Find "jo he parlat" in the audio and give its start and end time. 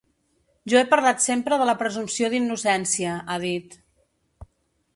0.71-1.21